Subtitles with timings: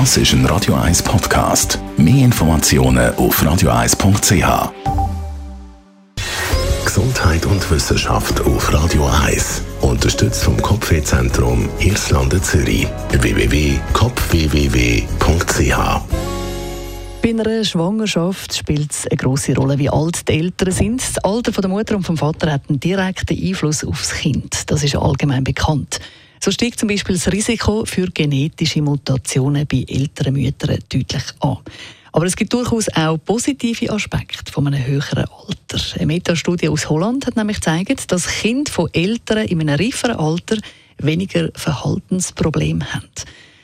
[0.00, 1.78] Das ist ein Radio 1 Podcast.
[1.96, 4.72] Mehr Informationen auf radio1.ch.
[6.84, 9.62] Gesundheit und Wissenschaft auf Radio 1.
[9.82, 12.88] Unterstützt vom Kopfwehzentrum Irlande Zürich.
[13.10, 13.74] www.kopfwww.ch
[17.22, 21.00] bei einer Schwangerschaft spielt es eine grosse Rolle, wie alt die Eltern sind.
[21.00, 24.70] Das Alter der Mutter und vom Vater hat einen direkten Einfluss aufs Kind.
[24.70, 26.00] Das ist allgemein bekannt.
[26.44, 31.56] So steigt zum Beispiel das Risiko für genetische Mutationen bei älteren Müttern deutlich an.
[32.12, 35.82] Aber es gibt durchaus auch positive Aspekte von einem höheren Alter.
[35.96, 40.58] Eine Metastudie aus Holland hat nämlich gezeigt, dass Kinder von Eltern in einem reiferen Alter
[40.98, 43.08] weniger Verhaltensprobleme haben.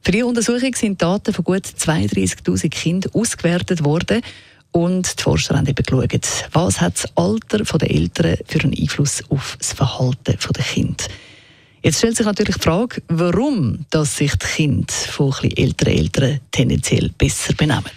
[0.00, 4.22] Für die Untersuchung sind Daten von gut 32.000 Kindern ausgewertet worden
[4.70, 9.22] und die Forscher haben eben geschaut, was hat das Alter der Eltern für einen Einfluss
[9.28, 11.04] auf das Verhalten der Kinder.
[11.84, 16.40] Jetzt stellt sich natürlich die Frage, warum dass sich die Kinder von etwas älteren Eltern
[16.52, 17.90] tendenziell besser benehmen.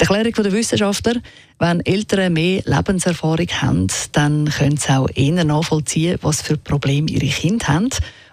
[0.00, 1.14] Die Erklärung der Wissenschaftler,
[1.60, 7.28] wenn Eltern mehr Lebenserfahrung haben, dann können sie auch eher nachvollziehen, was für Probleme ihre
[7.28, 7.90] Kinder haben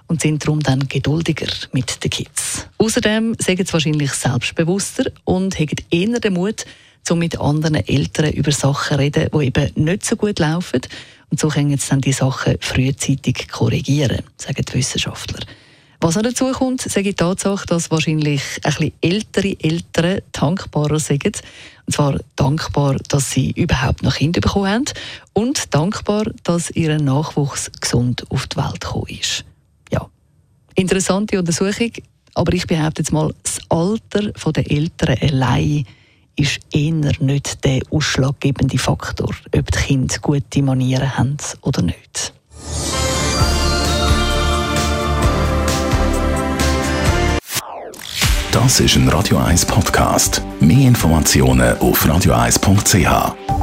[0.07, 2.65] und sind darum dann geduldiger mit den Kids.
[2.79, 6.65] Außerdem sind sie wahrscheinlich selbstbewusster und haben eher den Mut,
[7.11, 10.81] um mit anderen Eltern über Sachen zu reden, die eben nicht so gut laufen
[11.29, 15.39] und so können jetzt dann die Sachen frühzeitig korrigieren, sagen die Wissenschaftler.
[16.01, 20.97] Was noch dazu kommt, sage ich die Tatsache, dass wahrscheinlich ein bisschen ältere Eltern dankbarer
[20.97, 21.41] sind.
[21.85, 24.85] Und zwar dankbar, dass sie überhaupt noch Kinder bekommen haben
[25.33, 29.43] und dankbar, dass ihr Nachwuchs gesund auf die Welt gekommen ist.
[29.91, 30.09] Ja,
[30.75, 31.91] interessante Untersuchung,
[32.33, 35.85] aber ich behaupte jetzt mal, das Alter der Eltern allein
[36.39, 42.33] ist eher nicht der ausschlaggebende Faktor, ob die Kinder gute Manieren haben oder nicht.
[48.51, 50.41] Das ist ein Radio 1 Podcast.
[50.59, 53.58] Mehr Informationen auf radio1.ch.